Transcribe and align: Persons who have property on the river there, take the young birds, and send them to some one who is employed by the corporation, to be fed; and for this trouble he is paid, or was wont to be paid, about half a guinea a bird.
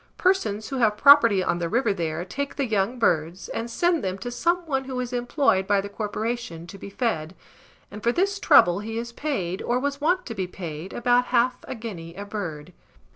Persons 0.17 0.69
who 0.69 0.77
have 0.79 0.97
property 0.97 1.43
on 1.43 1.59
the 1.59 1.69
river 1.69 1.93
there, 1.93 2.25
take 2.25 2.55
the 2.55 2.65
young 2.65 2.97
birds, 2.97 3.49
and 3.49 3.69
send 3.69 4.03
them 4.03 4.17
to 4.17 4.31
some 4.31 4.65
one 4.65 4.85
who 4.85 4.99
is 4.99 5.13
employed 5.13 5.67
by 5.67 5.79
the 5.79 5.89
corporation, 5.89 6.65
to 6.65 6.79
be 6.79 6.89
fed; 6.89 7.35
and 7.91 8.01
for 8.01 8.11
this 8.11 8.39
trouble 8.39 8.79
he 8.79 8.97
is 8.97 9.11
paid, 9.11 9.61
or 9.61 9.77
was 9.79 10.01
wont 10.01 10.25
to 10.25 10.33
be 10.33 10.47
paid, 10.47 10.91
about 10.91 11.25
half 11.25 11.57
a 11.67 11.75
guinea 11.75 12.15
a 12.15 12.25
bird. 12.25 12.73